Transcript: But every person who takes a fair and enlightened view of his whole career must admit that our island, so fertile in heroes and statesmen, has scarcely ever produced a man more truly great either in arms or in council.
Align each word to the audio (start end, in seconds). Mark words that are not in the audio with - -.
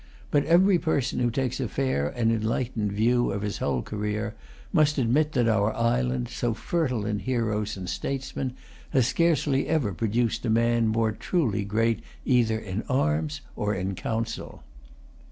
But 0.31 0.45
every 0.45 0.79
person 0.79 1.19
who 1.19 1.29
takes 1.29 1.59
a 1.59 1.67
fair 1.67 2.07
and 2.09 2.31
enlightened 2.31 2.91
view 2.91 3.29
of 3.31 3.43
his 3.43 3.59
whole 3.59 3.83
career 3.83 4.33
must 4.73 4.97
admit 4.97 5.33
that 5.33 5.47
our 5.47 5.71
island, 5.75 6.27
so 6.29 6.55
fertile 6.55 7.05
in 7.05 7.19
heroes 7.19 7.77
and 7.77 7.87
statesmen, 7.87 8.53
has 8.89 9.05
scarcely 9.05 9.67
ever 9.67 9.93
produced 9.93 10.43
a 10.43 10.49
man 10.49 10.87
more 10.87 11.11
truly 11.11 11.63
great 11.63 12.01
either 12.25 12.57
in 12.57 12.81
arms 12.89 13.41
or 13.55 13.75
in 13.75 13.93
council. 13.93 14.63